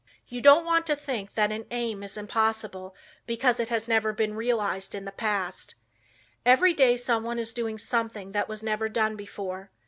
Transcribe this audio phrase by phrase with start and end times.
[0.27, 2.95] You don't want to think that an aim is impossible
[3.27, 5.75] because it has never been realized in the past.
[6.43, 9.69] Every day someone is doing something that was never done before.